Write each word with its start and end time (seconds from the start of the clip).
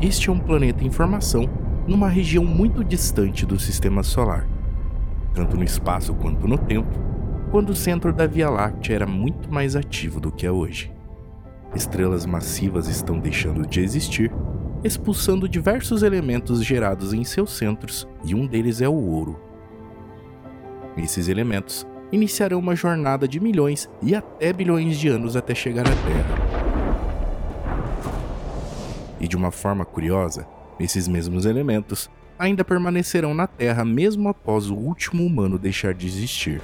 este 0.00 0.28
é 0.28 0.32
um 0.32 0.38
planeta 0.38 0.84
em 0.84 0.90
formação 0.90 1.48
numa 1.86 2.08
região 2.08 2.44
muito 2.44 2.84
distante 2.84 3.46
do 3.46 3.58
sistema 3.58 4.02
solar, 4.02 4.46
tanto 5.32 5.56
no 5.56 5.64
espaço 5.64 6.12
quanto 6.14 6.46
no 6.46 6.58
tempo, 6.58 6.98
quando 7.50 7.70
o 7.70 7.76
centro 7.76 8.12
da 8.12 8.26
Via 8.26 8.50
Láctea 8.50 8.94
era 8.94 9.06
muito 9.06 9.50
mais 9.52 9.74
ativo 9.74 10.20
do 10.20 10.30
que 10.30 10.44
é 10.44 10.50
hoje. 10.50 10.92
Estrelas 11.74 12.26
massivas 12.26 12.88
estão 12.88 13.18
deixando 13.18 13.66
de 13.66 13.80
existir, 13.80 14.32
expulsando 14.84 15.48
diversos 15.48 16.02
elementos 16.02 16.62
gerados 16.62 17.12
em 17.12 17.24
seus 17.24 17.56
centros, 17.56 18.06
e 18.24 18.34
um 18.34 18.46
deles 18.46 18.80
é 18.80 18.88
o 18.88 18.94
ouro. 18.94 19.40
Esses 20.96 21.28
elementos 21.28 21.86
iniciarão 22.12 22.58
uma 22.58 22.74
jornada 22.74 23.26
de 23.26 23.40
milhões 23.40 23.88
e 24.02 24.14
até 24.14 24.52
bilhões 24.52 24.98
de 24.98 25.08
anos 25.08 25.36
até 25.36 25.54
chegar 25.54 25.86
à 25.86 25.90
Terra. 25.90 26.65
E 29.20 29.26
de 29.26 29.36
uma 29.36 29.50
forma 29.50 29.84
curiosa, 29.84 30.46
esses 30.78 31.08
mesmos 31.08 31.46
elementos 31.46 32.10
ainda 32.38 32.64
permanecerão 32.64 33.34
na 33.34 33.46
Terra 33.46 33.84
mesmo 33.84 34.28
após 34.28 34.68
o 34.68 34.74
último 34.74 35.24
humano 35.24 35.58
deixar 35.58 35.94
de 35.94 36.06
existir. 36.06 36.60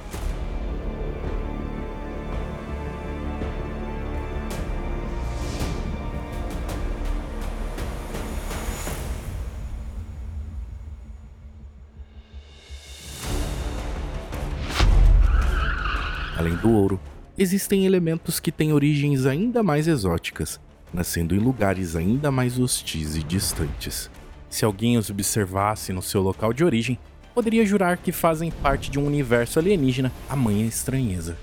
Além 16.37 16.55
do 16.55 16.71
ouro, 16.71 16.99
existem 17.37 17.85
elementos 17.85 18.39
que 18.39 18.51
têm 18.51 18.73
origens 18.73 19.25
ainda 19.25 19.63
mais 19.63 19.87
exóticas, 19.87 20.59
nascendo 20.93 21.35
em 21.35 21.39
lugares 21.39 21.95
ainda 21.95 22.31
mais 22.31 22.59
hostis 22.59 23.15
e 23.15 23.23
distantes. 23.23 24.09
Se 24.49 24.63
alguém 24.63 24.97
os 24.97 25.09
observasse 25.09 25.91
no 25.91 26.01
seu 26.01 26.21
local 26.21 26.53
de 26.53 26.63
origem, 26.63 26.99
poderia 27.33 27.65
jurar 27.65 27.97
que 27.97 28.11
fazem 28.11 28.51
parte 28.51 28.91
de 28.91 28.99
um 28.99 29.07
universo 29.07 29.57
alienígena 29.57 30.11
a 30.29 30.35
manha 30.35 30.65
estranheza. 30.65 31.35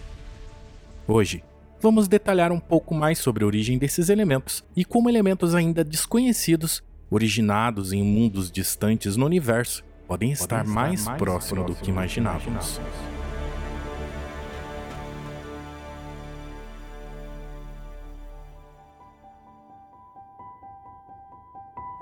Hoje, 1.06 1.42
vamos 1.80 2.06
detalhar 2.06 2.52
um 2.52 2.60
pouco 2.60 2.94
mais 2.94 3.18
sobre 3.18 3.42
a 3.42 3.46
origem 3.46 3.78
desses 3.78 4.08
elementos 4.08 4.62
e 4.76 4.84
como 4.84 5.08
elementos 5.08 5.54
ainda 5.54 5.82
desconhecidos, 5.82 6.82
originados 7.10 7.92
em 7.92 8.04
mundos 8.04 8.50
distantes 8.50 9.16
no 9.16 9.26
universo, 9.26 9.82
podem 10.06 10.30
estar, 10.30 10.58
podem 10.58 10.68
estar 10.68 10.74
mais, 10.74 11.04
mais 11.04 11.18
próximo, 11.18 11.62
próximo 11.62 11.64
do 11.64 11.74
que 11.84 11.90
imaginávamos. 11.90 12.80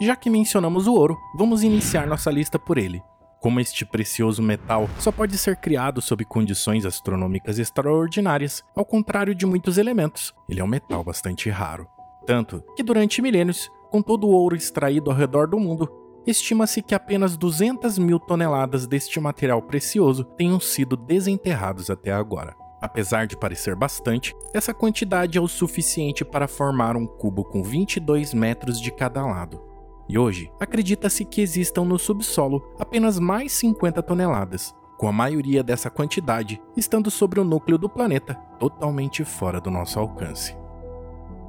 Já 0.01 0.15
que 0.15 0.31
mencionamos 0.31 0.87
o 0.87 0.95
ouro, 0.95 1.19
vamos 1.35 1.65
iniciar 1.65 2.07
nossa 2.07 2.31
lista 2.31 2.57
por 2.57 2.79
ele. 2.79 3.03
Como 3.41 3.59
este 3.59 3.85
precioso 3.85 4.41
metal 4.41 4.89
só 4.99 5.11
pode 5.11 5.37
ser 5.37 5.57
criado 5.57 6.01
sob 6.01 6.25
condições 6.25 6.87
astronômicas 6.87 7.59
extraordinárias, 7.59 8.63
ao 8.77 8.85
contrário 8.85 9.35
de 9.35 9.45
muitos 9.45 9.77
elementos, 9.77 10.33
ele 10.49 10.61
é 10.61 10.65
um 10.65 10.69
metal 10.69 11.03
bastante 11.03 11.51
raro. 11.51 11.89
Tanto 12.25 12.63
que 12.77 12.83
durante 12.83 13.21
milênios, 13.21 13.69
com 13.91 14.01
todo 14.01 14.29
o 14.29 14.31
ouro 14.31 14.55
extraído 14.55 15.11
ao 15.11 15.17
redor 15.17 15.49
do 15.49 15.59
mundo, 15.59 15.91
estima-se 16.25 16.81
que 16.81 16.95
apenas 16.95 17.37
200 17.37 17.99
mil 17.99 18.21
toneladas 18.21 18.87
deste 18.87 19.19
material 19.19 19.63
precioso 19.63 20.23
tenham 20.23 20.61
sido 20.61 20.97
desenterrados 20.97 21.91
até 21.91 22.13
agora. 22.13 22.55
Apesar 22.81 23.27
de 23.27 23.37
parecer 23.37 23.75
bastante, 23.75 24.33
essa 24.55 24.73
quantidade 24.73 25.37
é 25.37 25.41
o 25.41 25.49
suficiente 25.49 26.25
para 26.25 26.47
formar 26.47 26.97
um 26.97 27.07
cubo 27.07 27.43
com 27.45 27.65
22 27.65 28.33
metros 28.33 28.81
de 28.81 28.93
cada 28.93 29.27
lado. 29.27 29.68
E 30.09 30.19
hoje, 30.19 30.51
acredita-se 30.59 31.25
que 31.25 31.43
existam 31.43 31.85
no 31.85 31.99
subsolo 31.99 32.75
apenas 32.79 33.19
mais 33.19 33.53
50 33.53 34.03
toneladas, 34.03 34.75
com 34.97 35.07
a 35.07 35.13
maioria 35.13 35.63
dessa 35.63 35.91
quantidade 35.91 36.61
estando 36.77 37.11
sobre 37.11 37.39
o 37.39 37.45
núcleo 37.45 37.77
do 37.77 37.89
planeta, 37.89 38.35
totalmente 38.59 39.25
fora 39.25 39.61
do 39.61 39.71
nosso 39.71 40.01
alcance. 40.01 40.57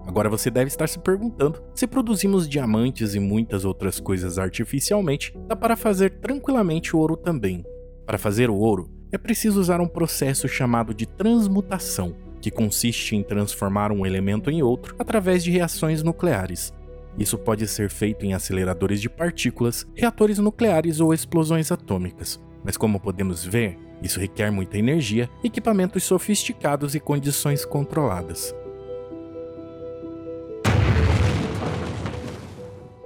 Agora 0.06 0.30
você 0.30 0.50
deve 0.50 0.68
estar 0.68 0.90
se 0.90 1.00
perguntando: 1.00 1.62
se 1.74 1.88
produzimos 1.88 2.50
diamantes 2.50 3.16
e 3.16 3.20
muitas 3.20 3.64
outras 3.64 4.00
coisas 4.00 4.38
artificialmente, 4.38 5.34
dá 5.48 5.56
para 5.56 5.76
fazer 5.76 6.20
tranquilamente 6.20 6.96
ouro 6.96 7.16
também. 7.16 7.64
Para 8.06 8.18
fazer 8.18 8.50
o 8.50 8.56
ouro, 8.56 8.90
é 9.12 9.18
preciso 9.18 9.60
usar 9.60 9.80
um 9.80 9.88
processo 9.88 10.48
chamado 10.48 10.94
de 10.94 11.06
transmutação, 11.06 12.16
que 12.42 12.52
consiste 12.52 13.16
em 13.16 13.24
transformar 13.24 13.92
um 13.92 14.06
elemento 14.06 14.50
em 14.50 14.62
outro 14.62 14.96
através 14.98 15.44
de 15.44 15.52
reações 15.52 16.02
nucleares, 16.04 16.74
isso 17.18 17.38
pode 17.38 17.68
ser 17.68 17.90
feito 17.90 18.26
em 18.26 18.34
aceleradores 18.34 19.02
de 19.02 19.10
partículas, 19.10 19.88
reatores 19.96 20.40
nucleares 20.40 21.00
ou 21.00 21.14
explosões 21.14 21.72
atômicas. 21.72 22.40
Mas 22.64 22.78
como 22.78 23.00
podemos 23.00 23.44
ver, 23.44 23.78
isso 24.02 24.20
requer 24.20 24.52
muita 24.52 24.78
energia, 24.78 25.30
equipamentos 25.44 26.04
sofisticados 26.04 26.96
e 26.96 27.00
condições 27.00 27.66
controladas. 27.66 28.56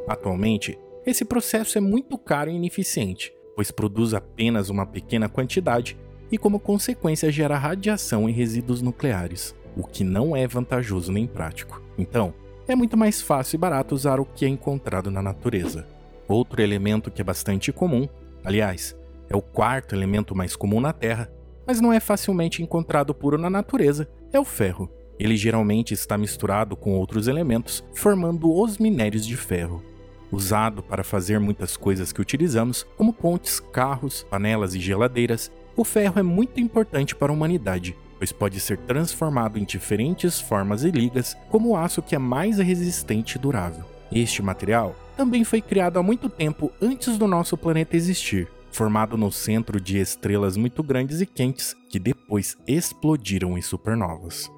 Atualmente, 0.08 0.78
esse 1.06 1.26
processo 1.26 1.78
é 1.78 1.82
muito 1.82 2.18
caro 2.18 2.50
e 2.50 2.56
ineficiente, 2.56 3.34
pois 3.56 3.72
produz 3.72 4.14
apenas 4.14 4.70
uma 4.70 4.86
pequena 4.86 5.28
quantidade 5.28 5.98
e, 6.32 6.38
como 6.38 6.60
consequência, 6.60 7.32
gera 7.32 7.58
radiação 7.58 8.30
e 8.30 8.32
resíduos 8.32 8.82
nucleares, 8.82 9.56
o 9.76 9.84
que 9.84 10.04
não 10.04 10.36
é 10.36 10.48
vantajoso 10.48 11.12
nem 11.12 11.26
prático. 11.26 11.82
Então, 11.98 12.34
é 12.68 12.76
muito 12.76 12.96
mais 12.98 13.22
fácil 13.22 13.56
e 13.56 13.60
barato 13.60 13.94
usar 13.94 14.20
o 14.20 14.26
que 14.26 14.46
é 14.46 14.48
encontrado 14.48 15.12
na 15.12 15.22
natureza. 15.22 15.88
Outro 16.28 16.62
elemento 16.62 17.12
que 17.12 17.22
é 17.22 17.24
bastante 17.24 17.72
comum, 17.72 18.08
aliás, 18.44 18.96
é 19.30 19.36
o 19.36 19.42
quarto 19.42 19.94
elemento 19.96 20.36
mais 20.36 20.56
comum 20.56 20.80
na 20.80 20.94
Terra, 20.94 21.30
mas 21.66 21.82
não 21.82 21.92
é 21.92 22.00
facilmente 22.00 22.62
encontrado 22.62 23.14
puro 23.14 23.38
na 23.38 23.50
natureza, 23.50 24.08
é 24.32 24.40
o 24.40 24.46
ferro. 24.46 24.90
Ele 25.20 25.36
geralmente 25.36 25.94
está 25.94 26.18
misturado 26.18 26.76
com 26.76 26.94
outros 26.94 27.28
elementos, 27.28 27.84
formando 27.94 28.52
os 28.52 28.78
minérios 28.78 29.26
de 29.26 29.38
ferro. 29.38 29.84
Usado 30.32 30.82
para 30.82 31.04
fazer 31.04 31.40
muitas 31.40 31.78
coisas 31.78 32.12
que 32.12 32.22
utilizamos, 32.22 32.84
como 32.98 33.14
pontes, 33.14 33.60
carros, 33.60 34.26
panelas 34.30 34.74
e 34.74 34.80
geladeiras, 34.80 35.52
o 35.76 35.84
ferro 35.84 36.20
é 36.20 36.24
muito 36.24 36.60
importante 36.60 37.16
para 37.16 37.32
a 37.32 37.36
humanidade, 37.36 37.96
pois 38.24 38.32
pode 38.32 38.58
ser 38.62 38.78
transformado 38.78 39.60
em 39.60 39.66
diferentes 39.66 40.40
formas 40.40 40.86
e 40.86 40.92
ligas, 40.92 41.36
como 41.50 41.72
o 41.72 41.76
aço 41.76 42.02
que 42.02 42.16
é 42.16 42.18
mais 42.18 42.58
resistente 42.58 43.36
e 43.36 43.38
durável. 43.38 43.84
Este 44.10 44.42
material 44.42 44.96
também 45.18 45.44
foi 45.44 45.62
criado 45.62 46.00
há 46.00 46.04
muito 46.04 46.30
tempo 46.30 46.72
antes 46.82 47.18
do 47.18 47.28
nosso 47.28 47.58
planeta 47.58 47.98
existir, 47.98 48.50
formado 48.72 49.18
no 49.18 49.30
centro 49.30 49.78
de 49.78 50.00
estrelas 50.00 50.56
muito 50.56 50.82
grandes 50.82 51.20
e 51.20 51.26
quentes 51.26 51.76
que 51.90 52.00
depois 52.00 52.56
explodiram 52.66 53.58
em 53.58 53.62
supernovas. 53.62 54.50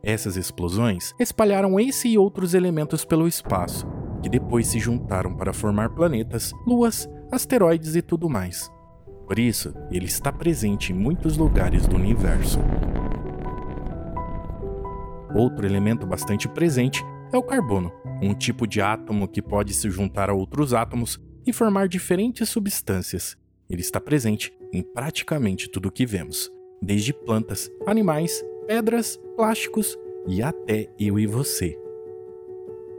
Essas 0.00 0.36
explosões 0.36 1.12
espalharam 1.18 1.80
esse 1.80 2.06
e 2.06 2.16
outros 2.16 2.54
elementos 2.54 3.04
pelo 3.04 3.26
espaço, 3.26 3.88
que 4.22 4.28
depois 4.28 4.68
se 4.68 4.78
juntaram 4.78 5.34
para 5.34 5.52
formar 5.52 5.90
planetas, 5.90 6.52
luas, 6.64 7.08
asteroides 7.32 7.96
e 7.96 8.02
tudo 8.02 8.30
mais. 8.30 8.70
Por 9.26 9.38
isso, 9.38 9.74
ele 9.90 10.06
está 10.06 10.30
presente 10.30 10.92
em 10.92 10.94
muitos 10.94 11.36
lugares 11.36 11.86
do 11.86 11.96
universo. 11.96 12.58
Outro 15.34 15.66
elemento 15.66 16.06
bastante 16.06 16.48
presente 16.48 17.02
é 17.32 17.36
o 17.36 17.42
carbono, 17.42 17.92
um 18.22 18.34
tipo 18.34 18.66
de 18.66 18.80
átomo 18.80 19.26
que 19.26 19.42
pode 19.42 19.74
se 19.74 19.90
juntar 19.90 20.30
a 20.30 20.34
outros 20.34 20.72
átomos 20.72 21.18
e 21.46 21.52
formar 21.52 21.88
diferentes 21.88 22.48
substâncias. 22.48 23.36
Ele 23.68 23.80
está 23.80 24.00
presente 24.00 24.52
em 24.72 24.82
praticamente 24.82 25.68
tudo 25.68 25.88
o 25.88 25.92
que 25.92 26.06
vemos, 26.06 26.50
desde 26.80 27.12
plantas, 27.12 27.70
animais, 27.86 28.44
pedras, 28.66 29.18
plásticos 29.36 29.98
e 30.26 30.42
até 30.42 30.88
eu 30.98 31.18
e 31.18 31.26
você. 31.26 31.78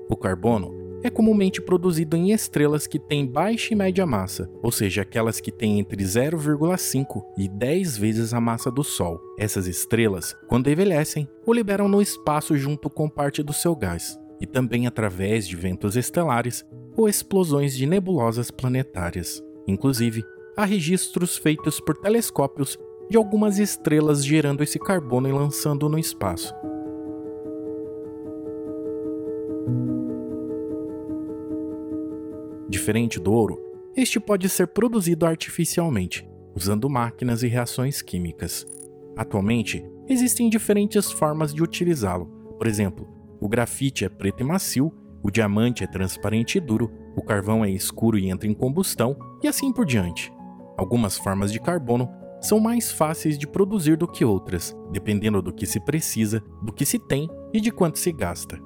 O 0.10 0.18
carbono 0.18 0.85
é 1.06 1.10
comumente 1.12 1.62
produzido 1.62 2.18
em 2.18 2.32
estrelas 2.32 2.88
que 2.88 2.98
têm 2.98 3.28
baixa 3.28 3.74
e 3.74 3.78
média 3.78 4.08
massa, 4.08 4.50
ou 4.64 4.72
seja, 4.72 5.04
aquelas 5.04 5.40
que 5.40 5.52
têm 5.52 5.80
entre 5.80 6.04
0,5 6.04 7.24
e 7.38 7.48
10 7.48 7.98
vezes 7.98 8.34
a 8.34 8.42
massa 8.42 8.72
do 8.72 8.84
Sol. 8.84 9.22
Essas 9.38 9.68
estrelas, 9.68 10.36
quando 10.48 10.68
envelhecem, 10.68 11.30
o 11.46 11.54
liberam 11.54 11.88
no 11.88 12.02
espaço 12.02 12.58
junto 12.58 12.90
com 12.90 13.08
parte 13.08 13.44
do 13.44 13.54
seu 13.54 13.76
gás, 13.76 14.20
e 14.42 14.48
também 14.48 14.88
através 14.88 15.48
de 15.48 15.56
ventos 15.56 15.96
estelares 15.96 16.66
ou 16.98 17.08
explosões 17.08 17.76
de 17.76 17.86
nebulosas 17.86 18.50
planetárias. 18.50 19.44
Inclusive, 19.68 20.24
há 20.58 20.66
registros 20.66 21.38
feitos 21.38 21.80
por 21.80 21.98
telescópios 21.98 22.80
de 23.12 23.18
algumas 23.18 23.60
estrelas 23.60 24.26
gerando 24.26 24.64
esse 24.64 24.80
carbono 24.80 25.30
e 25.30 25.32
lançando 25.32 25.88
no 25.88 26.00
espaço. 26.00 26.52
Diferente 32.68 33.20
do 33.20 33.32
ouro, 33.32 33.60
este 33.96 34.20
pode 34.20 34.50
ser 34.50 34.68
produzido 34.68 35.26
artificialmente, 35.26 36.28
usando 36.56 36.90
máquinas 36.90 37.44
e 37.44 37.48
reações 37.48 38.02
químicas. 38.02 38.66
Atualmente, 39.16 39.86
existem 40.10 40.50
diferentes 40.50 41.12
formas 41.12 41.54
de 41.54 41.62
utilizá-lo. 41.62 42.26
Por 42.58 42.68
exemplo, 42.68 43.08
o 43.40 43.48
grafite 43.48 44.04
é 44.04 44.10
preto 44.10 44.42
e 44.42 44.44
macio, 44.44 44.92
o 45.24 45.30
diamante 45.30 45.84
é 45.84 45.88
transparente 45.88 46.58
e 46.58 46.62
duro, 46.62 46.92
o 47.16 47.22
carvão 47.22 47.64
é 47.64 47.70
escuro 47.70 48.18
e 48.18 48.30
entra 48.30 48.50
em 48.50 48.54
combustão, 48.54 49.16
e 49.44 49.48
assim 49.48 49.72
por 49.72 49.86
diante. 49.86 50.34
Algumas 50.78 51.18
formas 51.18 51.52
de 51.52 51.60
carbono 51.60 52.10
são 52.42 52.60
mais 52.60 52.92
fáceis 52.92 53.38
de 53.38 53.48
produzir 53.48 53.96
do 53.96 54.08
que 54.08 54.26
outras, 54.26 54.76
dependendo 54.92 55.42
do 55.42 55.54
que 55.54 55.66
se 55.66 55.80
precisa, 55.80 56.44
do 56.62 56.74
que 56.74 56.86
se 56.86 57.00
tem 57.00 57.30
e 57.54 57.62
de 57.62 57.72
quanto 57.72 57.98
se 57.98 58.12
gasta. 58.12 58.60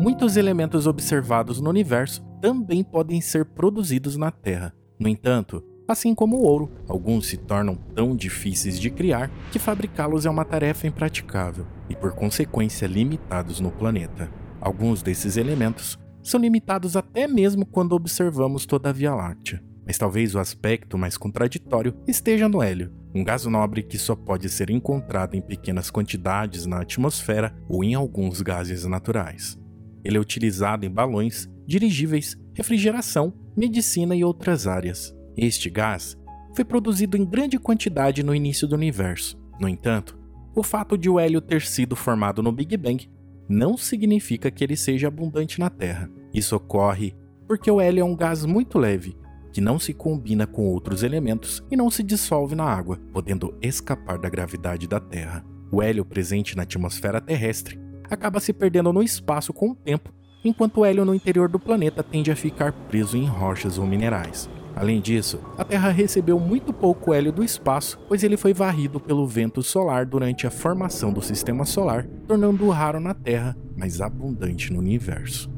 Muitos 0.00 0.36
elementos 0.36 0.86
observados 0.86 1.60
no 1.60 1.68
universo 1.68 2.22
também 2.40 2.84
podem 2.84 3.20
ser 3.20 3.44
produzidos 3.44 4.16
na 4.16 4.30
Terra. 4.30 4.72
No 4.96 5.08
entanto, 5.08 5.60
assim 5.88 6.14
como 6.14 6.36
o 6.36 6.44
ouro, 6.44 6.70
alguns 6.86 7.26
se 7.26 7.36
tornam 7.36 7.74
tão 7.96 8.14
difíceis 8.14 8.78
de 8.78 8.90
criar 8.90 9.28
que 9.50 9.58
fabricá-los 9.58 10.24
é 10.24 10.30
uma 10.30 10.44
tarefa 10.44 10.86
impraticável 10.86 11.66
e, 11.90 11.96
por 11.96 12.12
consequência, 12.12 12.86
limitados 12.86 13.58
no 13.58 13.72
planeta. 13.72 14.30
Alguns 14.60 15.02
desses 15.02 15.36
elementos 15.36 15.98
são 16.22 16.38
limitados 16.38 16.94
até 16.94 17.26
mesmo 17.26 17.66
quando 17.66 17.94
observamos 17.94 18.66
toda 18.66 18.90
a 18.90 18.92
Via 18.92 19.12
Láctea. 19.12 19.60
Mas 19.84 19.98
talvez 19.98 20.32
o 20.32 20.38
aspecto 20.38 20.96
mais 20.96 21.16
contraditório 21.16 21.92
esteja 22.06 22.48
no 22.48 22.62
hélio, 22.62 22.92
um 23.12 23.24
gás 23.24 23.44
nobre 23.46 23.82
que 23.82 23.98
só 23.98 24.14
pode 24.14 24.48
ser 24.48 24.70
encontrado 24.70 25.34
em 25.34 25.42
pequenas 25.42 25.90
quantidades 25.90 26.66
na 26.66 26.82
atmosfera 26.82 27.52
ou 27.68 27.82
em 27.82 27.94
alguns 27.94 28.42
gases 28.42 28.84
naturais. 28.84 29.58
Ele 30.08 30.16
é 30.16 30.20
utilizado 30.20 30.86
em 30.86 30.90
balões, 30.90 31.46
dirigíveis, 31.66 32.34
refrigeração, 32.54 33.30
medicina 33.54 34.16
e 34.16 34.24
outras 34.24 34.66
áreas. 34.66 35.14
Este 35.36 35.68
gás 35.68 36.16
foi 36.54 36.64
produzido 36.64 37.18
em 37.18 37.26
grande 37.26 37.58
quantidade 37.58 38.22
no 38.22 38.34
início 38.34 38.66
do 38.66 38.74
universo. 38.74 39.38
No 39.60 39.68
entanto, 39.68 40.18
o 40.56 40.62
fato 40.62 40.96
de 40.96 41.10
o 41.10 41.20
hélio 41.20 41.42
ter 41.42 41.60
sido 41.60 41.94
formado 41.94 42.42
no 42.42 42.50
Big 42.50 42.74
Bang 42.78 43.06
não 43.46 43.76
significa 43.76 44.50
que 44.50 44.64
ele 44.64 44.76
seja 44.76 45.08
abundante 45.08 45.60
na 45.60 45.68
Terra. 45.68 46.10
Isso 46.32 46.56
ocorre 46.56 47.14
porque 47.46 47.70
o 47.70 47.78
hélio 47.78 48.00
é 48.00 48.04
um 48.04 48.16
gás 48.16 48.46
muito 48.46 48.78
leve, 48.78 49.14
que 49.52 49.60
não 49.60 49.78
se 49.78 49.92
combina 49.92 50.46
com 50.46 50.64
outros 50.68 51.02
elementos 51.02 51.62
e 51.70 51.76
não 51.76 51.90
se 51.90 52.02
dissolve 52.02 52.54
na 52.54 52.64
água, 52.64 52.98
podendo 53.12 53.54
escapar 53.60 54.16
da 54.16 54.30
gravidade 54.30 54.88
da 54.88 54.98
Terra. 54.98 55.44
O 55.70 55.82
hélio 55.82 56.02
presente 56.02 56.56
na 56.56 56.62
atmosfera 56.62 57.20
terrestre 57.20 57.78
acaba 58.10 58.40
se 58.40 58.52
perdendo 58.52 58.92
no 58.92 59.02
espaço 59.02 59.52
com 59.52 59.70
o 59.70 59.74
tempo, 59.74 60.12
enquanto 60.44 60.78
o 60.78 60.84
hélio 60.84 61.04
no 61.04 61.14
interior 61.14 61.48
do 61.48 61.58
planeta 61.58 62.02
tende 62.02 62.30
a 62.30 62.36
ficar 62.36 62.72
preso 62.72 63.16
em 63.16 63.26
rochas 63.26 63.78
ou 63.78 63.86
minerais. 63.86 64.48
Além 64.74 65.00
disso, 65.00 65.40
a 65.56 65.64
Terra 65.64 65.90
recebeu 65.90 66.38
muito 66.38 66.72
pouco 66.72 67.12
hélio 67.12 67.32
do 67.32 67.42
espaço, 67.42 67.98
pois 68.06 68.22
ele 68.22 68.36
foi 68.36 68.54
varrido 68.54 69.00
pelo 69.00 69.26
vento 69.26 69.60
solar 69.60 70.06
durante 70.06 70.46
a 70.46 70.50
formação 70.50 71.12
do 71.12 71.20
sistema 71.20 71.64
solar, 71.64 72.06
tornando-o 72.28 72.70
raro 72.70 73.00
na 73.00 73.12
Terra, 73.12 73.56
mas 73.76 74.00
abundante 74.00 74.72
no 74.72 74.78
universo. 74.78 75.50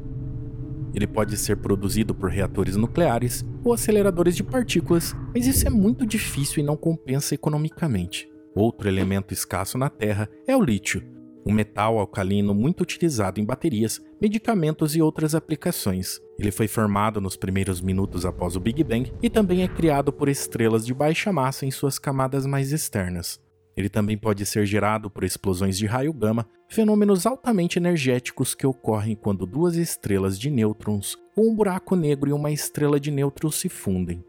Ele 0.93 1.05
pode 1.05 1.37
ser 1.37 1.57
produzido 1.57 2.15
por 2.15 2.31
reatores 2.31 2.75
nucleares 2.75 3.45
ou 3.63 3.73
aceleradores 3.73 4.35
de 4.35 4.43
partículas, 4.43 5.15
mas 5.33 5.45
isso 5.45 5.67
é 5.67 5.69
muito 5.69 6.05
difícil 6.05 6.63
e 6.63 6.65
não 6.65 6.75
compensa 6.75 7.35
economicamente. 7.35 8.27
Outro 8.55 8.89
elemento 8.89 9.33
escasso 9.33 9.77
na 9.77 9.89
Terra 9.89 10.27
é 10.47 10.57
o 10.57 10.61
lítio, 10.61 11.01
um 11.45 11.51
metal 11.51 11.97
alcalino 11.97 12.53
muito 12.53 12.81
utilizado 12.81 13.39
em 13.39 13.45
baterias, 13.45 14.01
medicamentos 14.21 14.95
e 14.95 15.01
outras 15.01 15.33
aplicações. 15.33 16.19
Ele 16.37 16.51
foi 16.51 16.67
formado 16.67 17.19
nos 17.19 17.35
primeiros 17.35 17.81
minutos 17.81 18.25
após 18.25 18.55
o 18.55 18.59
Big 18.59 18.83
Bang 18.83 19.11
e 19.21 19.29
também 19.29 19.63
é 19.63 19.67
criado 19.67 20.11
por 20.11 20.29
estrelas 20.29 20.85
de 20.85 20.93
baixa 20.93 21.31
massa 21.31 21.65
em 21.65 21.71
suas 21.71 21.97
camadas 21.97 22.45
mais 22.45 22.71
externas. 22.71 23.39
Ele 23.75 23.89
também 23.89 24.17
pode 24.17 24.45
ser 24.45 24.65
gerado 24.65 25.09
por 25.09 25.23
explosões 25.23 25.77
de 25.77 25.85
raio 25.85 26.13
gama, 26.13 26.47
fenômenos 26.67 27.25
altamente 27.25 27.79
energéticos 27.79 28.53
que 28.53 28.67
ocorrem 28.67 29.15
quando 29.15 29.45
duas 29.45 29.75
estrelas 29.75 30.37
de 30.37 30.49
nêutrons 30.49 31.17
ou 31.35 31.49
um 31.49 31.55
buraco 31.55 31.95
negro 31.95 32.29
e 32.29 32.33
uma 32.33 32.51
estrela 32.51 32.99
de 32.99 33.09
nêutrons 33.09 33.55
se 33.55 33.69
fundem. 33.69 34.23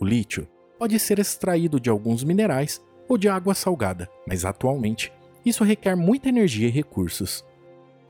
O 0.00 0.04
lítio 0.04 0.48
pode 0.78 0.98
ser 0.98 1.18
extraído 1.18 1.80
de 1.80 1.90
alguns 1.90 2.24
minerais 2.24 2.80
ou 3.08 3.18
de 3.18 3.28
água 3.28 3.54
salgada, 3.54 4.08
mas 4.26 4.44
atualmente 4.44 5.12
isso 5.44 5.64
requer 5.64 5.96
muita 5.96 6.28
energia 6.28 6.68
e 6.68 6.70
recursos. 6.70 7.44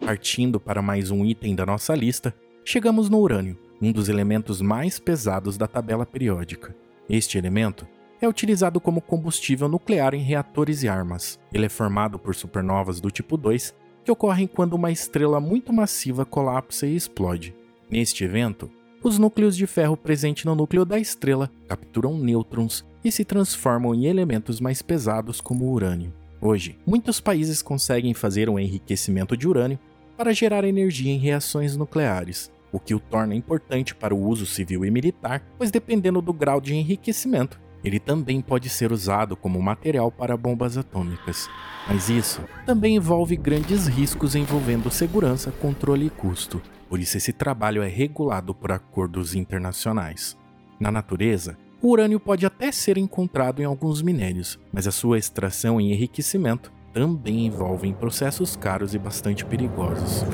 Partindo 0.00 0.58
para 0.58 0.82
mais 0.82 1.10
um 1.10 1.24
item 1.24 1.54
da 1.54 1.66
nossa 1.66 1.94
lista, 1.94 2.34
chegamos 2.64 3.08
no 3.08 3.18
urânio, 3.18 3.58
um 3.80 3.92
dos 3.92 4.08
elementos 4.08 4.60
mais 4.60 4.98
pesados 4.98 5.56
da 5.56 5.66
tabela 5.66 6.06
periódica. 6.06 6.74
Este 7.08 7.38
elemento 7.38 7.86
é 8.20 8.28
utilizado 8.28 8.80
como 8.80 9.00
combustível 9.00 9.68
nuclear 9.68 10.14
em 10.14 10.22
reatores 10.22 10.82
e 10.82 10.88
armas. 10.88 11.38
Ele 11.52 11.66
é 11.66 11.68
formado 11.68 12.18
por 12.18 12.34
supernovas 12.34 13.00
do 13.00 13.10
tipo 13.10 13.36
2, 13.36 13.74
que 14.04 14.10
ocorrem 14.10 14.46
quando 14.46 14.74
uma 14.74 14.90
estrela 14.90 15.40
muito 15.40 15.72
massiva 15.72 16.24
colapsa 16.24 16.86
e 16.86 16.94
explode. 16.94 17.54
Neste 17.90 18.24
evento, 18.24 18.70
os 19.02 19.18
núcleos 19.18 19.56
de 19.56 19.66
ferro 19.66 19.96
presentes 19.96 20.44
no 20.44 20.54
núcleo 20.54 20.84
da 20.84 20.98
estrela 20.98 21.50
capturam 21.66 22.18
nêutrons 22.18 22.84
e 23.02 23.10
se 23.10 23.24
transformam 23.24 23.94
em 23.94 24.06
elementos 24.06 24.60
mais 24.60 24.82
pesados 24.82 25.40
como 25.40 25.64
o 25.64 25.72
urânio. 25.72 26.12
Hoje, 26.40 26.78
muitos 26.86 27.20
países 27.20 27.60
conseguem 27.60 28.14
fazer 28.14 28.48
um 28.48 28.58
enriquecimento 28.58 29.36
de 29.36 29.46
urânio 29.46 29.78
para 30.16 30.32
gerar 30.32 30.64
energia 30.64 31.12
em 31.12 31.18
reações 31.18 31.76
nucleares, 31.76 32.50
o 32.72 32.80
que 32.80 32.94
o 32.94 33.00
torna 33.00 33.34
importante 33.34 33.94
para 33.94 34.14
o 34.14 34.26
uso 34.26 34.46
civil 34.46 34.84
e 34.84 34.90
militar, 34.90 35.42
pois 35.58 35.70
dependendo 35.70 36.22
do 36.22 36.32
grau 36.32 36.60
de 36.60 36.74
enriquecimento, 36.74 37.60
ele 37.82 37.98
também 37.98 38.40
pode 38.40 38.68
ser 38.68 38.92
usado 38.92 39.36
como 39.36 39.60
material 39.60 40.10
para 40.10 40.36
bombas 40.36 40.76
atômicas. 40.76 41.48
Mas 41.88 42.08
isso 42.08 42.42
também 42.66 42.96
envolve 42.96 43.36
grandes 43.36 43.86
riscos 43.86 44.34
envolvendo 44.34 44.90
segurança, 44.90 45.50
controle 45.50 46.06
e 46.06 46.10
custo. 46.10 46.60
Por 46.88 47.00
isso 47.00 47.16
esse 47.16 47.32
trabalho 47.32 47.82
é 47.82 47.88
regulado 47.88 48.54
por 48.54 48.72
acordos 48.72 49.34
internacionais. 49.34 50.36
Na 50.78 50.90
natureza, 50.90 51.56
o 51.82 51.88
urânio 51.88 52.20
pode 52.20 52.44
até 52.44 52.70
ser 52.70 52.98
encontrado 52.98 53.62
em 53.62 53.64
alguns 53.64 54.02
minérios, 54.02 54.58
mas 54.72 54.86
a 54.86 54.90
sua 54.90 55.18
extração 55.18 55.80
e 55.80 55.92
enriquecimento 55.92 56.70
também 56.92 57.46
envolvem 57.46 57.92
processos 57.92 58.54
caros 58.54 58.94
e 58.94 58.98
bastante 58.98 59.44
perigosos. 59.44 60.24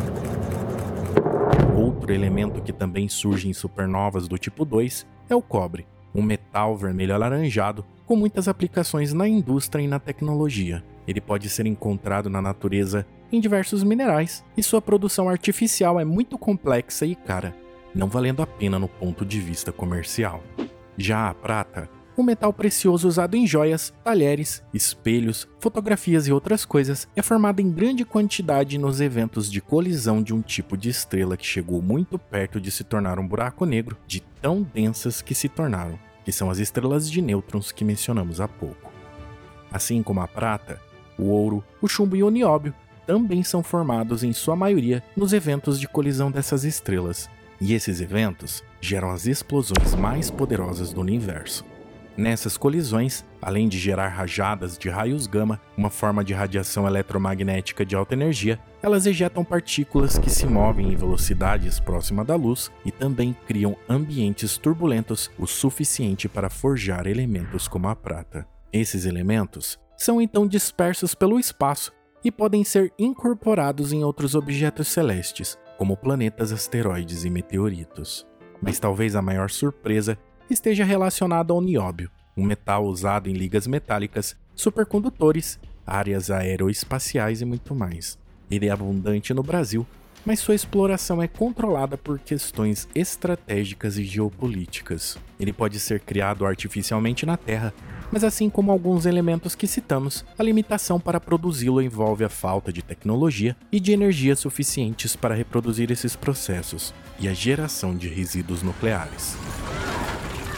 Outro 1.77 2.13
elemento 2.13 2.61
que 2.63 2.73
também 2.73 3.09
surge 3.09 3.49
em 3.49 3.53
supernovas 3.53 4.27
do 4.27 4.39
tipo 4.39 4.65
2 4.65 5.07
é 5.29 5.35
o 5.35 5.43
cobre, 5.43 5.87
um 6.15 6.23
metal 6.23 6.77
vermelho 6.77 7.15
alaranjado 7.15 7.85
com 8.07 8.17
muitas 8.17 8.49
aplicações 8.49 9.13
na 9.13 9.29
indústria 9.29 9.83
e 9.83 9.89
na 9.89 9.99
tecnologia. 9.99 10.83
Ele 11.07 11.21
pode 11.21 11.49
ser 11.49 11.67
encontrado 11.67 12.29
na 12.31 12.43
natureza 12.43 13.07
em 13.31 13.41
diversos 13.41 13.85
minerais 13.85 14.45
e 14.57 14.62
sua 14.62 14.81
produção 14.81 15.29
artificial 15.29 16.00
é 16.00 16.05
muito 16.05 16.38
complexa 16.38 17.07
e 17.07 17.15
cara, 17.15 17.55
não 17.95 18.09
valendo 18.09 18.43
a 18.43 18.47
pena 18.47 18.79
no 18.79 18.88
ponto 18.88 19.25
de 19.25 19.38
vista 19.38 19.71
comercial. 19.71 20.43
Já 20.99 21.29
a 21.29 21.35
prata, 21.35 21.88
um 22.17 22.23
metal 22.23 22.53
precioso 22.53 23.07
usado 23.07 23.37
em 23.37 23.47
joias, 23.47 23.93
talheres, 24.03 24.62
espelhos, 24.73 25.47
fotografias 25.61 26.26
e 26.26 26.33
outras 26.33 26.65
coisas, 26.65 27.07
é 27.15 27.21
formado 27.21 27.61
em 27.61 27.71
grande 27.71 28.05
quantidade 28.05 28.79
nos 28.79 29.00
eventos 29.00 29.50
de 29.50 29.61
colisão 29.61 30.23
de 30.23 30.33
um 30.33 30.41
tipo 30.41 30.76
de 30.76 30.88
estrela 30.88 31.37
que 31.37 31.45
chegou 31.45 31.83
muito 31.83 32.19
perto 32.19 32.59
de 32.59 32.71
se 32.71 32.83
tornar 32.83 33.19
um 33.19 33.29
buraco 33.29 33.67
negro, 33.67 33.99
de 34.07 34.21
tão 34.41 34.62
densas 34.62 35.21
que 35.21 35.35
se 35.35 35.49
tornaram, 35.49 35.99
que 36.25 36.33
são 36.33 36.49
as 36.49 36.59
estrelas 36.59 37.11
de 37.11 37.21
nêutrons 37.21 37.71
que 37.71 37.85
mencionamos 37.85 38.41
há 38.41 38.49
pouco. 38.49 38.91
Assim 39.71 40.03
como 40.03 40.21
a 40.21 40.29
prata, 40.29 40.81
o 41.19 41.25
ouro, 41.25 41.62
o 41.83 41.88
chumbo 41.88 42.17
e 42.17 42.23
o 42.23 42.31
nióbio 42.31 42.73
também 43.07 43.43
são 43.43 43.62
formados 43.62 44.25
em 44.25 44.33
sua 44.33 44.57
maioria 44.57 45.03
nos 45.17 45.33
eventos 45.33 45.79
de 45.79 45.87
colisão 45.87 46.31
dessas 46.31 46.65
estrelas, 46.65 47.29
e 47.61 47.75
esses 47.75 48.01
eventos 48.01 48.63
geram 48.81 49.11
as 49.11 49.27
explosões 49.27 49.95
mais 49.95 50.31
poderosas 50.31 50.93
do 50.93 51.01
universo. 51.01 51.65
Nessas 52.17 52.57
colisões, 52.57 53.27
além 53.43 53.69
de 53.69 53.79
gerar 53.79 54.09
rajadas 54.09 54.79
de 54.79 54.89
raios 54.89 55.27
gama, 55.27 55.61
uma 55.77 55.91
forma 55.91 56.25
de 56.25 56.33
radiação 56.33 56.87
eletromagnética 56.87 57.85
de 57.85 57.95
alta 57.95 58.15
energia, 58.15 58.59
elas 58.83 59.05
ejetam 59.05 59.45
partículas 59.45 60.19
que 60.19 60.31
se 60.31 60.47
movem 60.47 60.93
em 60.93 60.97
velocidades 60.97 61.79
próximas 61.79 62.27
da 62.27 62.35
luz 62.35 62.71
e 62.87 62.91
também 62.91 63.37
criam 63.47 63.77
ambientes 63.87 64.57
turbulentos 64.57 65.31
o 65.39 65.47
suficiente 65.47 66.27
para 66.27 66.49
forjar 66.49 67.07
elementos 67.07 67.69
como 67.69 67.89
a 67.89 67.95
prata. 67.95 68.47
Esses 68.73 69.05
elementos 69.05 69.79
são 69.95 70.21
então 70.21 70.47
dispersos 70.47 71.15
pelo 71.15 71.39
espaço 71.39 71.93
e 72.25 72.31
podem 72.31 72.65
ser 72.65 72.93
incorporados 72.99 73.93
em 73.93 74.03
outros 74.03 74.35
objetos 74.35 74.89
celestes, 74.89 75.59
como 75.76 75.97
planetas, 75.97 76.52
asteroides 76.52 77.25
e 77.25 77.30
meteoritos. 77.30 78.26
Mas 78.61 78.78
talvez 78.78 79.14
a 79.14 79.23
maior 79.23 79.50
surpresa 79.50 80.18
esteja 80.49 80.85
relacionada 80.85 81.52
ao 81.52 81.61
nióbio, 81.61 82.11
um 82.37 82.45
metal 82.45 82.85
usado 82.85 83.28
em 83.28 83.33
ligas 83.33 83.66
metálicas, 83.66 84.37
supercondutores, 84.54 85.59
áreas 85.87 86.30
aeroespaciais 86.30 87.40
e 87.40 87.45
muito 87.45 87.75
mais. 87.75 88.18
Ele 88.50 88.66
é 88.66 88.71
abundante 88.71 89.35
no 89.35 89.42
Brasil, 89.42 89.87
mas 90.25 90.40
sua 90.40 90.54
exploração 90.54 91.23
é 91.23 91.28
controlada 91.28 91.97
por 91.97 92.18
questões 92.18 92.88
estratégicas 92.95 93.97
e 93.97 94.04
geopolíticas. 94.04 95.16
Ele 95.38 95.52
pode 95.52 95.78
ser 95.78 96.00
criado 96.00 96.45
artificialmente 96.45 97.25
na 97.25 97.37
Terra, 97.37 97.73
mas 98.11 98.25
assim 98.25 98.49
como 98.49 98.71
alguns 98.71 99.07
elementos 99.07 99.55
que 99.55 99.67
citamos, 99.67 100.25
a 100.39 100.43
limitação 100.43 100.99
para 100.99 101.21
produzi-lo 101.21 101.83
envolve 101.83 102.25
a 102.25 102.29
falta 102.29 102.73
de 102.73 102.83
tecnologia 102.83 103.57
e 103.71 103.81
de 103.81 103.93
energia 103.93 104.37
suficientes 104.37 105.17
para 105.17 105.35
reproduzir 105.35 105.91
esses 105.91 106.17
processos 106.17 106.95
e 107.19 107.29
a 107.29 107.33
geração 107.33 107.95
de 107.95 108.09
resíduos 108.09 108.63
nucleares. 108.63 109.37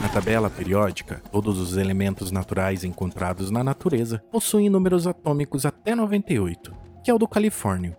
Na 0.01 0.09
tabela 0.09 0.49
periódica, 0.49 1.23
todos 1.33 1.59
os 1.59 1.77
elementos 1.77 2.31
naturais 2.31 2.85
encontrados 2.85 3.51
na 3.51 3.65
natureza 3.65 4.23
possuem 4.31 4.69
números 4.69 5.07
atômicos 5.07 5.67
até 5.67 5.95
98, 5.95 6.73
que 7.03 7.11
é 7.11 7.15
o 7.15 7.19
do 7.19 7.27
Califórnio, 7.27 7.97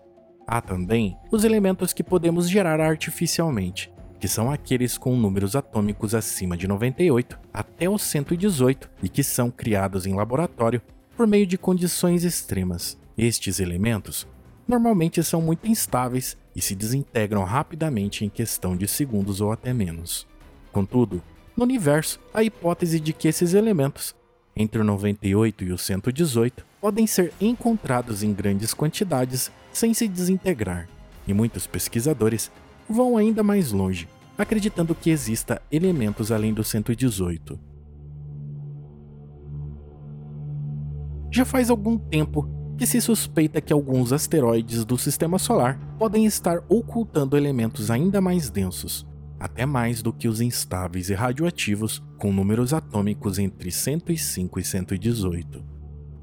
Há 0.50 0.60
também 0.60 1.16
os 1.30 1.44
elementos 1.44 1.92
que 1.92 2.02
podemos 2.02 2.50
gerar 2.50 2.80
artificialmente, 2.80 3.88
que 4.20 4.28
são 4.28 4.50
aqueles 4.50 4.98
com 4.98 5.16
números 5.16 5.56
atômicos 5.56 6.14
acima 6.14 6.56
de 6.56 6.68
98 6.68 7.38
até 7.52 7.88
os 7.88 8.02
118 8.02 8.90
e 9.02 9.08
que 9.08 9.24
são 9.24 9.50
criados 9.50 10.04
em 10.04 10.14
laboratório 10.14 10.82
por 11.16 11.26
meio 11.26 11.46
de 11.46 11.56
condições 11.56 12.22
extremas. 12.22 12.98
Estes 13.16 13.58
elementos 13.58 14.28
normalmente 14.68 15.22
são 15.22 15.40
muito 15.40 15.66
instáveis 15.66 16.36
e 16.54 16.60
se 16.60 16.74
desintegram 16.74 17.44
rapidamente 17.44 18.24
em 18.24 18.28
questão 18.28 18.76
de 18.76 18.86
segundos 18.86 19.40
ou 19.40 19.52
até 19.52 19.72
menos. 19.72 20.26
Contudo, 20.70 21.22
no 21.56 21.64
universo, 21.64 22.20
a 22.32 22.42
hipótese 22.42 23.00
de 23.00 23.12
que 23.12 23.26
esses 23.26 23.54
elementos, 23.54 24.14
entre 24.54 24.80
o 24.80 24.84
98 24.84 25.64
e 25.64 25.72
o 25.72 25.78
118, 25.78 26.64
podem 26.80 27.06
ser 27.06 27.32
encontrados 27.40 28.22
em 28.22 28.32
grandes 28.32 28.74
quantidades 28.74 29.50
sem 29.72 29.94
se 29.94 30.06
desintegrar, 30.06 30.88
e 31.26 31.32
muitos 31.32 31.66
pesquisadores 31.66 32.50
vão 32.90 33.16
ainda 33.16 33.42
mais 33.42 33.72
longe, 33.72 34.08
acreditando 34.36 34.94
que 34.94 35.10
exista 35.10 35.62
elementos 35.70 36.32
além 36.32 36.52
do 36.52 36.64
118. 36.64 37.58
Já 41.32 41.44
faz 41.44 41.70
algum 41.70 41.96
tempo 41.96 42.48
que 42.76 42.86
se 42.86 43.00
suspeita 43.00 43.60
que 43.60 43.72
alguns 43.72 44.12
asteroides 44.12 44.84
do 44.84 44.96
sistema 44.96 45.38
solar 45.38 45.78
podem 45.98 46.24
estar 46.24 46.64
ocultando 46.68 47.36
elementos 47.36 47.90
ainda 47.90 48.20
mais 48.20 48.50
densos, 48.50 49.06
até 49.38 49.64
mais 49.64 50.02
do 50.02 50.12
que 50.12 50.26
os 50.26 50.40
instáveis 50.40 51.10
e 51.10 51.14
radioativos 51.14 52.02
com 52.18 52.32
números 52.32 52.72
atômicos 52.72 53.38
entre 53.38 53.70
105 53.70 54.58
e 54.58 54.64
118. 54.64 55.64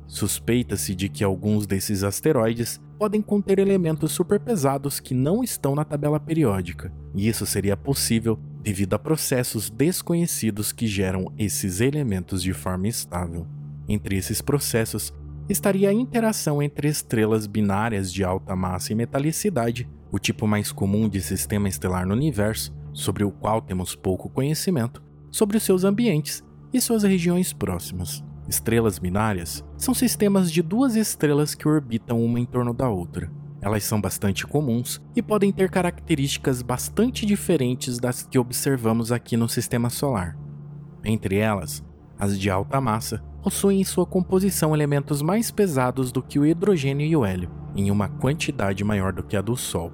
Suspeita-se 0.08 0.96
de 0.96 1.08
que 1.10 1.24
alguns 1.24 1.68
desses 1.68 2.04
asteroides 2.04 2.82
podem 2.98 3.22
conter 3.22 3.60
elementos 3.60 4.12
superpesados 4.12 5.00
que 5.00 5.14
não 5.14 5.44
estão 5.44 5.76
na 5.76 5.86
tabela 5.86 6.20
periódica, 6.20 6.92
e 7.14 7.28
isso 7.28 7.46
seria 7.46 7.78
possível 7.78 8.40
devido 8.62 8.94
a 8.96 9.00
processos 9.00 9.70
desconhecidos 9.70 10.72
que 10.72 10.88
geram 10.88 11.32
esses 11.38 11.80
elementos 11.80 12.42
de 12.42 12.54
forma 12.54 12.88
estável. 12.88 13.48
Entre 13.88 14.18
esses 14.18 14.42
processos 14.42 15.14
estaria 15.48 15.90
a 15.90 15.94
interação 15.94 16.62
entre 16.62 16.90
estrelas 16.90 17.48
binárias 17.48 18.12
de 18.12 18.24
alta 18.24 18.56
massa 18.56 18.92
e 18.92 18.96
metalicidade, 18.96 19.90
o 20.12 20.20
tipo 20.20 20.48
mais 20.48 20.72
comum 20.72 21.08
de 21.08 21.22
sistema 21.22 21.70
estelar 21.70 22.06
no 22.06 22.14
universo, 22.14 22.76
sobre 22.94 23.24
o 23.24 23.32
qual 23.32 23.62
temos 23.62 23.96
pouco 23.96 24.30
conhecimento, 24.30 25.02
sobre 25.32 25.58
os 25.58 25.64
seus 25.64 25.84
ambientes 25.84 26.44
e 26.74 26.82
suas 26.82 27.04
regiões 27.04 27.54
próximas. 27.54 28.27
Estrelas 28.48 28.98
binárias 28.98 29.64
são 29.78 29.94
sistemas 29.94 30.50
de 30.50 30.62
duas 30.62 30.96
estrelas 30.96 31.54
que 31.54 31.68
orbitam 31.68 32.24
uma 32.24 32.40
em 32.40 32.46
torno 32.46 32.74
da 32.74 32.90
outra. 32.90 33.30
Elas 33.60 33.84
são 33.84 34.00
bastante 34.00 34.48
comuns 34.48 35.02
e 35.16 35.22
podem 35.22 35.52
ter 35.52 35.70
características 35.70 36.62
bastante 36.62 37.26
diferentes 37.26 38.00
das 38.00 38.24
que 38.24 38.40
observamos 38.40 39.12
aqui 39.12 39.36
no 39.36 39.50
sistema 39.50 39.90
solar. 39.90 40.38
Entre 41.04 41.38
elas, 41.38 41.84
as 42.18 42.40
de 42.40 42.50
alta 42.50 42.80
massa 42.80 43.22
possuem 43.44 43.82
em 43.82 43.84
sua 43.84 44.06
composição 44.06 44.74
elementos 44.74 45.22
mais 45.22 45.52
pesados 45.52 46.12
do 46.12 46.24
que 46.24 46.40
o 46.40 46.46
hidrogênio 46.46 47.06
e 47.06 47.16
o 47.16 47.26
hélio, 47.26 47.52
em 47.76 47.92
uma 47.92 48.08
quantidade 48.08 48.84
maior 48.84 49.12
do 49.12 49.24
que 49.24 49.36
a 49.36 49.42
do 49.42 49.58
Sol. 49.58 49.92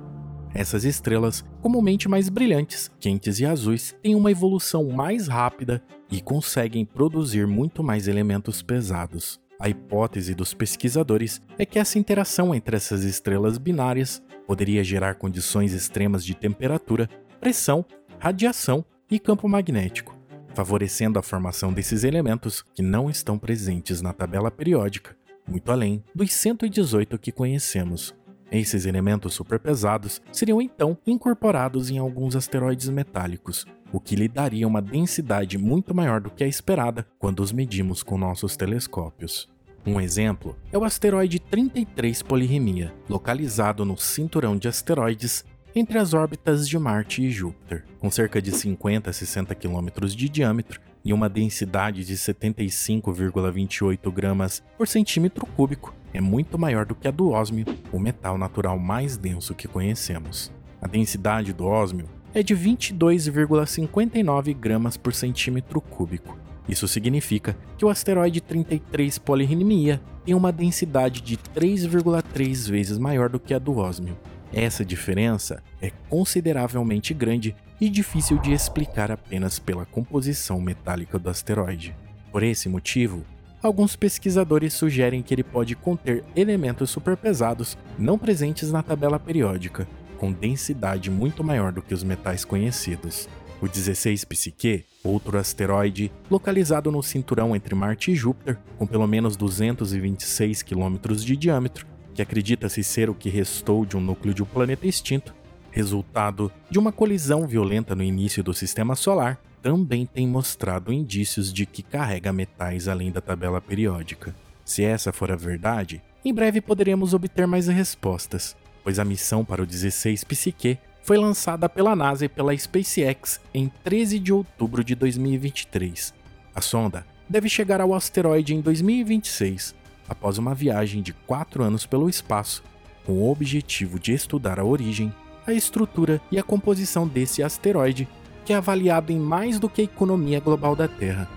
Essas 0.53 0.85
estrelas, 0.85 1.43
comumente 1.61 2.07
mais 2.07 2.29
brilhantes, 2.29 2.91
quentes 2.99 3.39
e 3.39 3.45
azuis, 3.45 3.95
têm 4.03 4.13
uma 4.13 4.29
evolução 4.29 4.87
mais 4.89 5.27
rápida 5.27 5.83
e 6.13 6.21
conseguem 6.21 6.85
produzir 6.85 7.47
muito 7.47 7.83
mais 7.83 8.07
elementos 8.07 8.61
pesados. 8.61 9.41
A 9.59 9.67
hipótese 9.67 10.35
dos 10.35 10.53
pesquisadores 10.53 11.41
é 11.57 11.65
que 11.65 11.79
essa 11.79 11.97
interação 11.97 12.53
entre 12.53 12.75
essas 12.75 13.03
estrelas 13.03 13.57
binárias 13.57 14.21
poderia 14.45 14.83
gerar 14.83 15.15
condições 15.15 15.73
extremas 15.73 16.23
de 16.23 16.35
temperatura, 16.35 17.09
pressão, 17.39 17.83
radiação 18.19 18.85
e 19.09 19.17
campo 19.17 19.49
magnético, 19.49 20.15
favorecendo 20.53 21.17
a 21.17 21.23
formação 21.23 21.73
desses 21.73 22.03
elementos 22.03 22.63
que 22.75 22.83
não 22.83 23.09
estão 23.09 23.39
presentes 23.39 23.99
na 23.99 24.13
tabela 24.13 24.51
periódica, 24.51 25.17
muito 25.47 25.71
além 25.71 26.03
dos 26.13 26.31
118 26.31 27.17
que 27.17 27.31
conhecemos. 27.31 28.13
Esses 28.53 28.85
elementos 28.85 29.33
superpesados 29.33 30.21
seriam 30.31 30.61
então 30.61 30.95
incorporados 31.07 31.89
em 31.89 31.97
alguns 31.97 32.35
asteroides 32.35 32.87
metálicos, 32.87 33.65
o 33.91 33.99
que 33.99 34.15
lhe 34.15 34.27
daria 34.27 34.67
uma 34.67 34.79
densidade 34.79 35.57
muito 35.57 35.95
maior 35.95 36.21
do 36.21 36.29
que 36.29 36.43
a 36.43 36.47
esperada 36.47 37.07
quando 37.17 37.39
os 37.39 37.51
medimos 37.51 38.03
com 38.03 38.15
nossos 38.15 38.55
telescópios. 38.55 39.49
Um 39.83 39.99
exemplo 39.99 40.55
é 40.71 40.77
o 40.77 40.83
asteroide 40.83 41.39
33 41.39 42.21
Polirremia, 42.21 42.93
localizado 43.09 43.83
no 43.83 43.97
cinturão 43.97 44.55
de 44.55 44.67
asteroides 44.67 45.43
entre 45.75 45.97
as 45.97 46.13
órbitas 46.13 46.69
de 46.69 46.77
Marte 46.77 47.23
e 47.23 47.31
Júpiter, 47.31 47.83
com 47.99 48.11
cerca 48.11 48.39
de 48.39 48.51
50 48.51 49.09
a 49.09 49.13
60 49.13 49.55
km 49.55 49.87
de 50.05 50.29
diâmetro 50.29 50.79
e 51.03 51.11
uma 51.11 51.27
densidade 51.27 52.05
de 52.05 52.13
75,28 52.13 54.13
gramas 54.13 54.61
por 54.77 54.87
centímetro 54.87 55.47
cúbico, 55.47 55.95
é 56.13 56.21
muito 56.21 56.57
maior 56.59 56.85
do 56.85 56.95
que 56.95 57.07
a 57.07 57.11
do 57.11 57.31
ósmio, 57.31 57.65
o 57.91 57.99
metal 57.99 58.37
natural 58.37 58.77
mais 58.77 59.17
denso 59.17 59.55
que 59.55 59.67
conhecemos. 59.67 60.51
A 60.81 60.87
densidade 60.87 61.51
do 61.53 61.65
ósmio 61.65 62.07
é 62.33 62.43
de 62.43 62.55
22,59 62.55 64.53
gramas 64.55 64.97
por 64.97 65.13
centímetro 65.13 65.81
cúbico. 65.81 66.37
Isso 66.67 66.87
significa 66.87 67.57
que 67.77 67.85
o 67.85 67.89
asteroide 67.89 68.41
33 68.41 69.17
Polirrhenia 69.17 70.01
tem 70.25 70.33
uma 70.33 70.51
densidade 70.51 71.21
de 71.21 71.37
3,3 71.37 72.69
vezes 72.69 72.97
maior 72.97 73.29
do 73.29 73.39
que 73.39 73.53
a 73.53 73.59
do 73.59 73.77
ósmio. 73.77 74.17
Essa 74.53 74.85
diferença 74.85 75.61
é 75.81 75.91
consideravelmente 76.09 77.13
grande 77.13 77.55
e 77.81 77.89
difícil 77.89 78.37
de 78.37 78.53
explicar 78.53 79.11
apenas 79.11 79.59
pela 79.59 79.85
composição 79.85 80.61
metálica 80.61 81.19
do 81.19 81.29
asteroide. 81.29 81.95
Por 82.31 82.43
esse 82.43 82.69
motivo, 82.69 83.25
alguns 83.63 83.95
pesquisadores 83.95 84.73
sugerem 84.73 85.23
que 85.23 85.33
ele 85.33 85.43
pode 85.43 85.75
conter 85.75 86.23
elementos 86.35 86.89
superpesados 86.89 87.77
não 87.97 88.19
presentes 88.19 88.71
na 88.71 88.83
tabela 88.83 89.17
periódica, 89.17 89.87
com 90.17 90.31
densidade 90.31 91.09
muito 91.09 91.43
maior 91.43 91.71
do 91.71 91.81
que 91.81 91.93
os 91.93 92.03
metais 92.03 92.43
conhecidos. 92.43 93.27
O 93.61 93.67
16 93.67 94.25
Psique, 94.25 94.83
outro 95.01 95.37
asteroide 95.37 96.11
localizado 96.29 96.91
no 96.91 97.01
cinturão 97.01 97.55
entre 97.55 97.73
Marte 97.73 98.11
e 98.11 98.15
Júpiter, 98.15 98.57
com 98.77 98.85
pelo 98.85 99.07
menos 99.07 99.37
226 99.37 100.61
km 100.63 100.97
de 101.15 101.37
diâmetro, 101.37 101.87
que 102.13 102.21
acredita-se 102.21 102.83
ser 102.83 103.09
o 103.09 103.15
que 103.15 103.29
restou 103.29 103.85
de 103.85 103.95
um 103.95 104.01
núcleo 104.01 104.33
de 104.33 104.43
um 104.43 104.45
planeta 104.45 104.85
extinto, 104.85 105.33
resultado 105.71 106.51
de 106.69 106.77
uma 106.77 106.91
colisão 106.91 107.47
violenta 107.47 107.95
no 107.95 108.03
início 108.03 108.43
do 108.43 108.53
sistema 108.53 108.95
solar, 108.95 109.39
também 109.63 110.05
tem 110.05 110.27
mostrado 110.27 110.91
indícios 110.91 111.51
de 111.51 111.65
que 111.65 111.81
carrega 111.81 112.33
metais 112.33 112.89
além 112.89 113.11
da 113.13 113.21
tabela 113.21 113.61
periódica. 113.61 114.35
Se 114.65 114.83
essa 114.83 115.13
for 115.13 115.31
a 115.31 115.37
verdade, 115.37 116.01
em 116.23 116.33
breve 116.33 116.59
poderemos 116.59 117.13
obter 117.13 117.47
mais 117.47 117.67
respostas, 117.67 118.57
pois 118.83 118.99
a 118.99 119.05
missão 119.05 119.45
para 119.45 119.63
o 119.63 119.65
16 119.65 120.25
Psique 120.25 120.77
foi 121.01 121.17
lançada 121.17 121.69
pela 121.69 121.95
NASA 121.95 122.25
e 122.25 122.29
pela 122.29 122.55
SpaceX 122.55 123.39
em 123.53 123.71
13 123.83 124.19
de 124.19 124.33
outubro 124.33 124.83
de 124.83 124.95
2023. 124.95 126.13
A 126.53 126.59
sonda 126.59 127.05
deve 127.27 127.47
chegar 127.47 127.79
ao 127.79 127.93
asteroide 127.93 128.53
em 128.53 128.59
2026 128.59 129.73
após 130.07 130.37
uma 130.37 130.53
viagem 130.53 131.01
de 131.01 131.13
quatro 131.13 131.63
anos 131.63 131.85
pelo 131.85 132.09
espaço, 132.09 132.61
com 133.05 133.13
o 133.13 133.31
objetivo 133.31 133.97
de 133.97 134.13
estudar 134.13 134.59
a 134.59 134.65
origem, 134.65 135.13
a 135.47 135.53
estrutura 135.53 136.21
e 136.29 136.37
a 136.37 136.43
composição 136.43 137.07
desse 137.07 137.41
asteroide, 137.41 138.07
que 138.43 138.53
é 138.53 138.55
avaliado 138.55 139.11
em 139.11 139.19
mais 139.19 139.59
do 139.59 139.69
que 139.69 139.81
a 139.81 139.85
economia 139.85 140.39
global 140.39 140.75
da 140.75 140.87
Terra. 140.87 141.27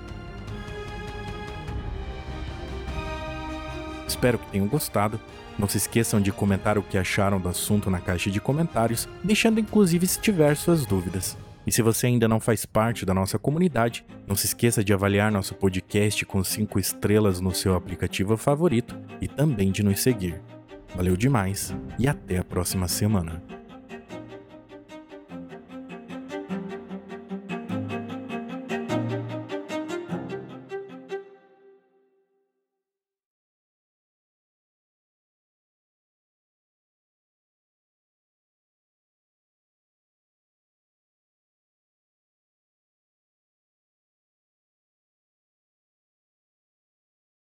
Espero 4.06 4.38
que 4.38 4.50
tenham 4.50 4.66
gostado. 4.66 5.20
Não 5.58 5.68
se 5.68 5.78
esqueçam 5.78 6.20
de 6.20 6.32
comentar 6.32 6.76
o 6.76 6.82
que 6.82 6.98
acharam 6.98 7.40
do 7.40 7.48
assunto 7.48 7.90
na 7.90 8.00
caixa 8.00 8.30
de 8.30 8.40
comentários, 8.40 9.08
deixando 9.24 9.58
inclusive 9.58 10.06
se 10.06 10.20
tiver 10.20 10.56
suas 10.56 10.84
dúvidas. 10.84 11.36
E 11.66 11.72
se 11.72 11.82
você 11.82 12.06
ainda 12.06 12.28
não 12.28 12.38
faz 12.38 12.64
parte 12.64 13.04
da 13.04 13.12
nossa 13.12 13.38
comunidade, 13.38 14.04
não 14.26 14.36
se 14.36 14.46
esqueça 14.46 14.84
de 14.84 14.92
avaliar 14.92 15.32
nosso 15.32 15.54
podcast 15.54 16.24
com 16.24 16.44
5 16.44 16.78
estrelas 16.78 17.40
no 17.40 17.52
seu 17.52 17.74
aplicativo 17.74 18.36
favorito 18.36 18.96
e 19.20 19.26
também 19.26 19.72
de 19.72 19.82
nos 19.82 20.00
seguir. 20.00 20.40
Valeu 20.94 21.16
demais 21.16 21.74
e 21.98 22.06
até 22.06 22.38
a 22.38 22.44
próxima 22.44 22.86
semana. 22.86 23.55